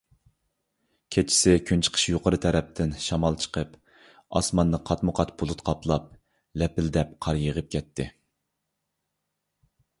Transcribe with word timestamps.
كېچىسى 1.15 1.51
كۈنچىقىش 1.71 2.05
يۇقىرى 2.11 2.39
تەرەپتىن 2.45 2.95
شامال 3.09 3.37
چىقىپ، 3.43 3.77
ئاسماننى 4.39 4.81
قاتمۇقات 4.91 5.35
بۇلۇت 5.43 5.63
قاپلاپ، 5.69 6.11
لەپىلدەپ 6.63 7.15
قار 7.27 7.43
يېغىپ 7.47 7.73
كەتتى. 7.79 8.11